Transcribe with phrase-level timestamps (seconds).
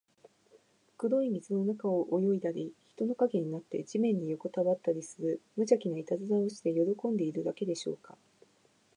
[0.97, 8.17] 黒い水の中を泳いだり、人の影になって地面によこたわったりする、むじゃきないたずらをして喜んでいるだけでしょうか。